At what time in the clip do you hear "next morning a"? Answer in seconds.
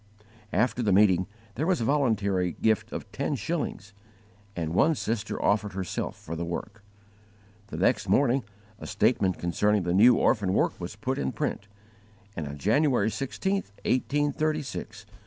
7.77-8.87